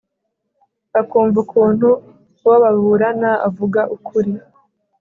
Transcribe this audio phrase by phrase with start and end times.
[0.99, 1.87] akumva ukuntu
[2.41, 4.31] uwo baburana avuga ukuri